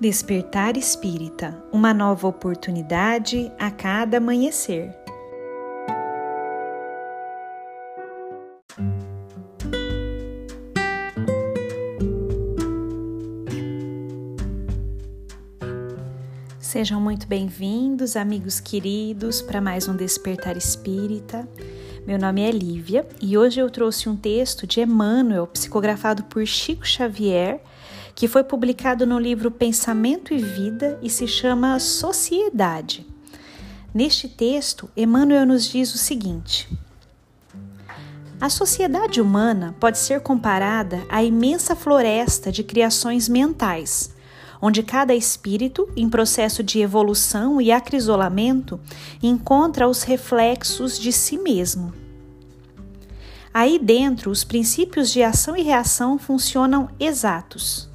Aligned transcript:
Despertar 0.00 0.76
Espírita 0.76 1.60
uma 1.72 1.92
nova 1.92 2.28
oportunidade 2.28 3.50
a 3.58 3.68
cada 3.68 4.18
amanhecer. 4.18 4.94
Sejam 16.60 17.00
muito 17.00 17.26
bem-vindos, 17.26 18.14
amigos 18.14 18.60
queridos, 18.60 19.42
para 19.42 19.60
mais 19.60 19.88
um 19.88 19.96
Despertar 19.96 20.56
Espírita. 20.56 21.48
Meu 22.06 22.20
nome 22.20 22.42
é 22.42 22.52
Lívia 22.52 23.04
e 23.20 23.36
hoje 23.36 23.58
eu 23.58 23.68
trouxe 23.68 24.08
um 24.08 24.14
texto 24.14 24.64
de 24.64 24.80
Emmanuel, 24.80 25.48
psicografado 25.48 26.22
por 26.22 26.46
Chico 26.46 26.86
Xavier 26.86 27.60
que 28.18 28.26
foi 28.26 28.42
publicado 28.42 29.06
no 29.06 29.16
livro 29.16 29.48
Pensamento 29.48 30.34
e 30.34 30.38
Vida 30.38 30.98
e 31.00 31.08
se 31.08 31.28
chama 31.28 31.78
Sociedade. 31.78 33.06
Neste 33.94 34.28
texto, 34.28 34.90
Emmanuel 34.96 35.46
nos 35.46 35.68
diz 35.68 35.94
o 35.94 35.98
seguinte: 35.98 36.68
A 38.40 38.50
sociedade 38.50 39.20
humana 39.20 39.72
pode 39.78 39.98
ser 39.98 40.20
comparada 40.20 41.00
à 41.08 41.22
imensa 41.22 41.76
floresta 41.76 42.50
de 42.50 42.64
criações 42.64 43.28
mentais, 43.28 44.12
onde 44.60 44.82
cada 44.82 45.14
espírito, 45.14 45.88
em 45.94 46.10
processo 46.10 46.60
de 46.60 46.80
evolução 46.80 47.60
e 47.60 47.70
acrisolamento, 47.70 48.80
encontra 49.22 49.88
os 49.88 50.02
reflexos 50.02 50.98
de 50.98 51.12
si 51.12 51.38
mesmo. 51.38 51.94
Aí 53.54 53.78
dentro, 53.78 54.28
os 54.28 54.42
princípios 54.42 55.12
de 55.12 55.22
ação 55.22 55.56
e 55.56 55.62
reação 55.62 56.18
funcionam 56.18 56.88
exatos. 56.98 57.87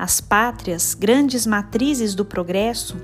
As 0.00 0.18
pátrias, 0.18 0.94
grandes 0.94 1.46
matrizes 1.46 2.14
do 2.14 2.24
progresso, 2.24 2.96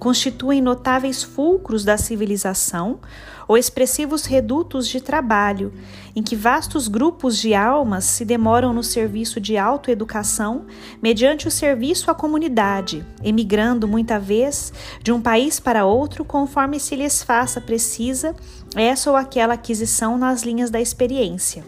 constituem 0.00 0.60
notáveis 0.60 1.22
fulcros 1.22 1.84
da 1.84 1.96
civilização 1.96 2.98
ou 3.46 3.56
expressivos 3.56 4.24
redutos 4.24 4.88
de 4.88 5.00
trabalho, 5.00 5.72
em 6.12 6.24
que 6.24 6.34
vastos 6.34 6.88
grupos 6.88 7.38
de 7.38 7.54
almas 7.54 8.04
se 8.04 8.24
demoram 8.24 8.72
no 8.72 8.82
serviço 8.82 9.40
de 9.40 9.56
autoeducação 9.56 10.66
mediante 11.00 11.46
o 11.46 11.52
serviço 11.52 12.10
à 12.10 12.16
comunidade, 12.16 13.06
emigrando 13.22 13.86
muita 13.86 14.18
vez 14.18 14.72
de 15.00 15.12
um 15.12 15.22
país 15.22 15.60
para 15.60 15.86
outro 15.86 16.24
conforme 16.24 16.80
se 16.80 16.96
lhes 16.96 17.22
faça 17.22 17.60
precisa 17.60 18.34
essa 18.74 19.08
ou 19.08 19.14
aquela 19.14 19.54
aquisição 19.54 20.18
nas 20.18 20.42
linhas 20.42 20.68
da 20.68 20.80
experiência. 20.80 21.62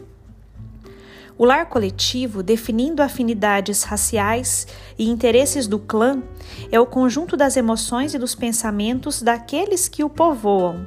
O 1.38 1.44
lar 1.44 1.69
coletivo, 1.69 2.42
definindo 2.42 3.02
afinidades 3.02 3.83
raciais 3.83 4.66
e 4.98 5.08
interesses 5.08 5.66
do 5.66 5.78
clã, 5.78 6.22
é 6.70 6.78
o 6.78 6.86
conjunto 6.86 7.36
das 7.36 7.56
emoções 7.56 8.14
e 8.14 8.19
dos 8.19 8.34
pensamentos 8.34 9.22
daqueles 9.22 9.89
que 9.89 10.05
o 10.05 10.11
povoam. 10.11 10.86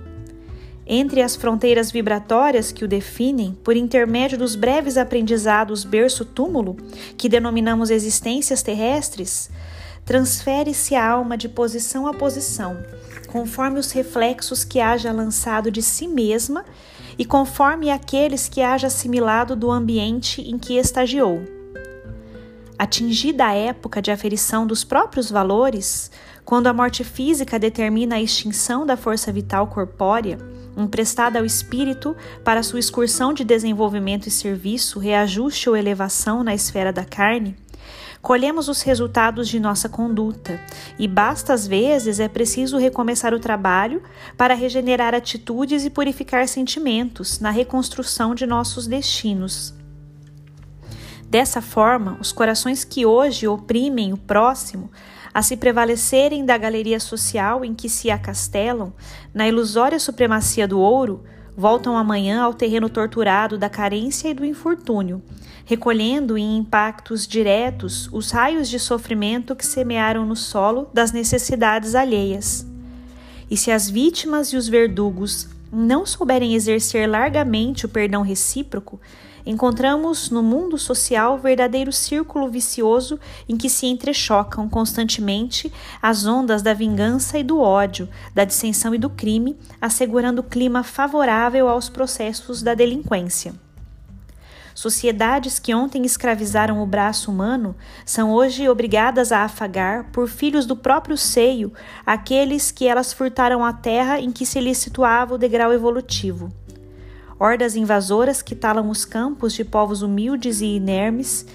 Entre 0.87 1.21
as 1.21 1.35
fronteiras 1.35 1.91
vibratórias 1.91 2.71
que 2.71 2.85
o 2.85 2.87
definem, 2.87 3.57
por 3.63 3.75
intermédio 3.75 4.37
dos 4.37 4.55
breves 4.55 4.97
aprendizados 4.97 5.83
berço-túmulo, 5.83 6.77
que 7.17 7.27
denominamos 7.27 7.89
existências 7.89 8.61
terrestres, 8.61 9.49
transfere-se 10.05 10.93
a 10.93 11.09
alma 11.09 11.35
de 11.35 11.49
posição 11.49 12.05
a 12.05 12.13
posição, 12.13 12.77
conforme 13.27 13.79
os 13.79 13.91
reflexos 13.91 14.63
que 14.63 14.79
haja 14.79 15.11
lançado 15.11 15.71
de 15.71 15.81
si 15.81 16.07
mesma 16.07 16.63
e 17.17 17.25
conforme 17.25 17.89
aqueles 17.89 18.49
que 18.49 18.61
haja 18.61 18.87
assimilado 18.87 19.55
do 19.55 19.71
ambiente 19.71 20.41
em 20.41 20.57
que 20.57 20.77
estagiou. 20.77 21.43
Atingida 22.77 23.45
a 23.45 23.53
época 23.53 24.01
de 24.01 24.11
aferição 24.11 24.67
dos 24.67 24.83
próprios 24.83 25.31
valores, 25.31 26.11
quando 26.43 26.67
a 26.67 26.73
morte 26.73 27.03
física 27.03 27.57
determina 27.57 28.15
a 28.15 28.21
extinção 28.21 28.85
da 28.85 28.97
força 28.97 29.31
vital 29.31 29.67
corpórea, 29.67 30.37
emprestada 30.77 31.39
ao 31.39 31.45
espírito 31.45 32.15
para 32.43 32.61
sua 32.61 32.79
excursão 32.79 33.33
de 33.33 33.43
desenvolvimento 33.43 34.27
e 34.27 34.31
serviço, 34.31 34.99
reajuste 34.99 35.69
ou 35.69 35.77
elevação 35.77 36.43
na 36.43 36.53
esfera 36.53 36.91
da 36.91 37.05
carne, 37.05 37.55
colhemos 38.25 38.67
os 38.67 38.81
resultados 38.81 39.47
de 39.47 39.59
nossa 39.59 39.87
conduta 39.87 40.59
e 40.97 41.07
basta 41.07 41.53
às 41.53 41.67
vezes 41.67 42.19
é 42.19 42.27
preciso 42.27 42.75
recomeçar 42.75 43.35
o 43.35 43.39
trabalho 43.39 44.01
para 44.35 44.55
regenerar 44.55 45.13
atitudes 45.13 45.85
e 45.85 45.91
purificar 45.91 46.47
sentimentos 46.47 47.39
na 47.39 47.51
reconstrução 47.51 48.33
de 48.33 48.47
nossos 48.47 48.87
destinos. 48.87 49.75
Dessa 51.29 51.61
forma, 51.61 52.17
os 52.19 52.31
corações 52.31 52.83
que 52.83 53.05
hoje 53.05 53.47
oprimem 53.47 54.11
o 54.11 54.17
próximo 54.17 54.89
a 55.31 55.43
se 55.43 55.55
prevalecerem 55.55 56.43
da 56.43 56.57
galeria 56.57 56.99
social 56.99 57.63
em 57.63 57.75
que 57.75 57.87
se 57.87 58.09
acastelam, 58.09 58.91
na 59.35 59.47
ilusória 59.47 59.99
supremacia 59.99 60.67
do 60.67 60.79
ouro, 60.79 61.23
voltam 61.55 61.95
amanhã 61.95 62.41
ao 62.41 62.55
terreno 62.55 62.89
torturado 62.89 63.55
da 63.55 63.69
carência 63.69 64.29
e 64.29 64.33
do 64.33 64.43
infortúnio, 64.43 65.21
recolhendo 65.65 66.37
em 66.37 66.57
impactos 66.57 67.27
diretos 67.27 68.07
os 68.13 68.31
raios 68.31 68.69
de 68.69 68.79
sofrimento 68.79 69.55
que 69.55 69.65
semearam 69.65 70.25
no 70.25 70.35
solo 70.35 70.87
das 70.93 71.11
necessidades 71.11 71.95
alheias. 71.95 72.65
E 73.49 73.57
se 73.57 73.71
as 73.71 73.89
vítimas 73.89 74.49
e 74.49 74.57
os 74.57 74.67
verdugos 74.67 75.49
não 75.71 76.05
souberem 76.05 76.55
exercer 76.55 77.09
largamente 77.09 77.85
o 77.85 77.89
perdão 77.89 78.21
recíproco, 78.21 78.99
encontramos 79.45 80.29
no 80.29 80.41
mundo 80.41 80.77
social 80.77 81.37
verdadeiro 81.37 81.91
círculo 81.91 82.49
vicioso 82.49 83.19
em 83.47 83.57
que 83.57 83.69
se 83.69 83.85
entrechocam 83.85 84.67
constantemente 84.67 85.71
as 86.01 86.25
ondas 86.25 86.61
da 86.61 86.73
vingança 86.73 87.37
e 87.37 87.43
do 87.43 87.59
ódio, 87.59 88.09
da 88.33 88.45
dissensão 88.45 88.95
e 88.95 88.97
do 88.97 89.09
crime, 89.09 89.55
assegurando 89.79 90.41
clima 90.41 90.83
favorável 90.83 91.67
aos 91.69 91.89
processos 91.89 92.63
da 92.63 92.73
delinquência. 92.73 93.64
Sociedades 94.75 95.57
que 95.57 95.73
ontem 95.73 96.05
escravizaram 96.05 96.83
o 96.83 96.85
braço 96.85 97.31
humano 97.31 97.75
são 98.05 98.31
hoje 98.31 98.69
obrigadas 98.69 99.31
a 99.31 99.39
afagar, 99.39 100.11
por 100.11 100.27
filhos 100.27 100.67
do 100.67 100.75
próprio 100.75 101.17
seio, 101.17 101.73
aqueles 102.05 102.69
que 102.69 102.87
elas 102.87 103.11
furtaram 103.11 103.65
a 103.65 103.73
terra 103.73 104.19
em 104.19 104.31
que 104.31 104.45
se 104.45 104.59
lhes 104.59 104.77
situava 104.77 105.33
o 105.33 105.37
degrau 105.39 105.73
evolutivo 105.73 106.53
hordas 107.39 107.75
invasoras 107.75 108.41
que 108.41 108.55
talam 108.55 108.89
os 108.89 109.05
campos 109.05 109.53
de 109.53 109.63
povos 109.63 110.01
humildes 110.01 110.61
e 110.61 110.65
inermes, 110.65 111.45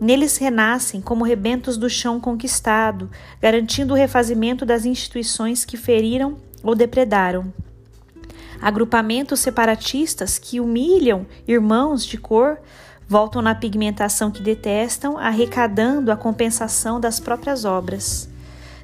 neles 0.00 0.36
renascem 0.36 1.00
como 1.00 1.24
rebentos 1.24 1.76
do 1.76 1.88
chão 1.88 2.20
conquistado, 2.20 3.10
garantindo 3.40 3.94
o 3.94 3.96
refazimento 3.96 4.66
das 4.66 4.84
instituições 4.84 5.64
que 5.64 5.76
feriram 5.76 6.36
ou 6.62 6.74
depredaram. 6.74 7.52
Agrupamentos 8.60 9.40
separatistas 9.40 10.38
que 10.38 10.60
humilham 10.60 11.26
irmãos 11.46 12.04
de 12.04 12.16
cor 12.16 12.58
voltam 13.08 13.42
na 13.42 13.54
pigmentação 13.54 14.30
que 14.30 14.42
detestam, 14.42 15.18
arrecadando 15.18 16.12
a 16.12 16.16
compensação 16.16 17.00
das 17.00 17.18
próprias 17.18 17.64
obras 17.64 18.29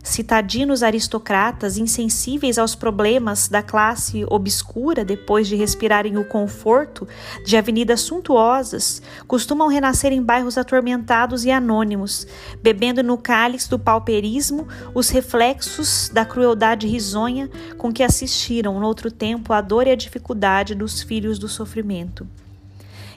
citadinos 0.06 0.84
aristocratas 0.84 1.76
insensíveis 1.76 2.58
aos 2.58 2.76
problemas 2.76 3.48
da 3.48 3.60
classe 3.60 4.24
obscura 4.28 5.04
depois 5.04 5.48
de 5.48 5.56
respirarem 5.56 6.16
o 6.16 6.24
conforto 6.24 7.08
de 7.44 7.56
avenidas 7.56 8.02
suntuosas, 8.02 9.02
costumam 9.26 9.66
renascer 9.66 10.12
em 10.12 10.22
bairros 10.22 10.56
atormentados 10.56 11.44
e 11.44 11.50
anônimos, 11.50 12.24
bebendo 12.62 13.02
no 13.02 13.18
cálice 13.18 13.68
do 13.68 13.80
pauperismo 13.80 14.68
os 14.94 15.08
reflexos 15.08 16.08
da 16.12 16.24
crueldade 16.24 16.86
risonha 16.86 17.50
com 17.76 17.92
que 17.92 18.04
assistiram 18.04 18.78
no 18.78 18.86
outro 18.86 19.10
tempo 19.10 19.52
a 19.52 19.60
dor 19.60 19.88
e 19.88 19.90
a 19.90 19.96
dificuldade 19.96 20.76
dos 20.76 21.02
filhos 21.02 21.36
do 21.36 21.48
sofrimento. 21.48 22.26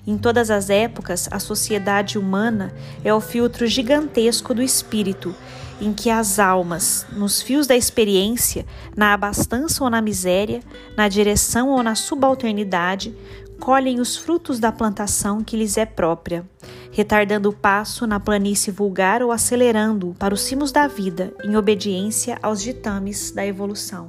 Em 0.08 0.18
todas 0.18 0.50
as 0.50 0.72
épocas, 0.72 1.30
a 1.32 1.40
sociedade 1.40 2.18
humana 2.18 2.74
é 3.04 3.14
o 3.14 3.22
filtro 3.22 3.68
gigantesco 3.68 4.56
do 4.56 4.64
espírito 4.64 5.36
em 5.82 5.94
que 5.94 6.10
as 6.10 6.40
almas, 6.40 7.06
nos 7.14 7.42
fios 7.42 7.68
da 7.68 7.76
experiência, 7.76 8.66
na 8.96 9.14
abastança 9.14 9.84
ou 9.84 9.90
na 9.90 10.02
miséria, 10.02 10.62
na 10.98 11.08
direção 11.08 11.70
ou 11.70 11.82
na 11.82 11.96
subalternidade, 11.96 13.16
colhem 13.60 14.00
os 14.00 14.16
frutos 14.16 14.60
da 14.60 14.72
plantação 14.72 15.44
que 15.44 15.58
lhes 15.58 15.78
é 15.78 15.86
própria, 15.86 16.46
retardando 16.92 17.50
o 17.50 17.54
passo 17.54 18.08
na 18.08 18.20
planície 18.20 18.72
vulgar 18.72 19.22
ou 19.22 19.32
acelerando-o 19.32 20.14
para 20.14 20.34
os 20.34 20.42
cimos 20.42 20.72
da 20.72 20.88
vida, 20.88 21.34
em 21.44 21.56
obediência 21.56 22.40
aos 22.42 22.62
ditames 22.62 23.32
da 23.32 23.46
evolução. 23.46 24.08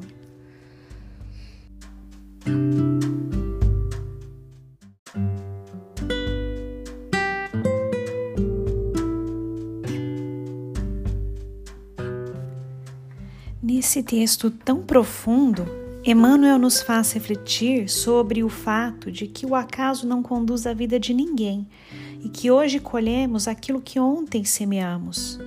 Nesse 13.80 14.02
texto 14.02 14.50
tão 14.50 14.82
profundo, 14.82 15.66
Emmanuel 16.04 16.58
nos 16.58 16.82
faz 16.82 17.12
refletir 17.12 17.88
sobre 17.88 18.44
o 18.44 18.48
fato 18.50 19.10
de 19.10 19.26
que 19.26 19.46
o 19.46 19.54
acaso 19.54 20.06
não 20.06 20.22
conduz 20.22 20.66
a 20.66 20.74
vida 20.74 21.00
de 21.00 21.14
ninguém 21.14 21.66
e 22.22 22.28
que 22.28 22.50
hoje 22.50 22.78
colhemos 22.78 23.48
aquilo 23.48 23.80
que 23.80 23.98
ontem 23.98 24.44
semeamos. 24.44 25.40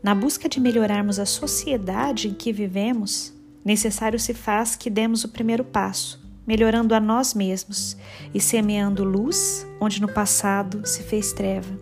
Na 0.00 0.14
busca 0.14 0.48
de 0.48 0.60
melhorarmos 0.60 1.18
a 1.18 1.26
sociedade 1.26 2.28
em 2.28 2.34
que 2.34 2.52
vivemos, 2.52 3.34
necessário 3.64 4.20
se 4.20 4.32
faz 4.32 4.76
que 4.76 4.88
demos 4.88 5.24
o 5.24 5.28
primeiro 5.30 5.64
passo, 5.64 6.24
melhorando 6.46 6.94
a 6.94 7.00
nós 7.00 7.34
mesmos 7.34 7.96
e 8.32 8.40
semeando 8.40 9.02
luz 9.02 9.66
onde 9.80 10.00
no 10.00 10.06
passado 10.06 10.86
se 10.86 11.02
fez 11.02 11.32
treva. 11.32 11.76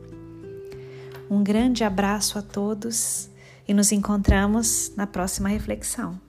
Um 1.28 1.44
grande 1.44 1.84
abraço 1.84 2.38
a 2.38 2.42
todos 2.42 3.28
e 3.66 3.74
nos 3.74 3.92
encontramos 3.92 4.92
na 4.96 5.06
próxima 5.06 5.48
reflexão. 5.48 6.20